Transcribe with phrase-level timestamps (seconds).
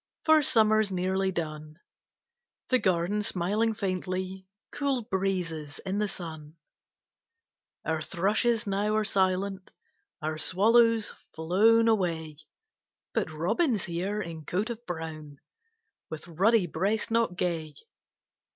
[0.25, 1.75] For Summer's nearly done;
[2.69, 6.55] The garden smiling faintly, Cool breezes in the sun;
[7.85, 9.69] Our Thrushes now are silent,
[10.19, 12.37] Our Swallows flown away,
[13.13, 15.37] But Robin's here, in coat of brown,
[16.09, 17.75] With ruddy breast knot gay.